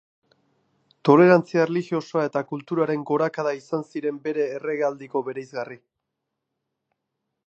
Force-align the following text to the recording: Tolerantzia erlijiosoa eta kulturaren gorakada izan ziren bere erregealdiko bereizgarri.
Tolerantzia 1.09 1.59
erlijiosoa 1.65 2.23
eta 2.29 2.43
kulturaren 2.53 3.03
gorakada 3.11 3.53
izan 3.59 3.85
ziren 3.91 4.17
bere 4.27 4.47
erregealdiko 4.57 5.23
bereizgarri. 5.29 5.81